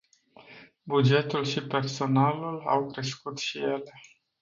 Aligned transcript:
Bugetul 0.85 1.43
și 1.45 1.65
personalul 1.67 2.63
au 2.67 2.87
crescut 2.87 3.37
și 3.39 3.57
ele. 3.57 3.91